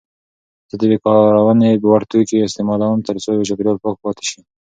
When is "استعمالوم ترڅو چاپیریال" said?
2.41-3.77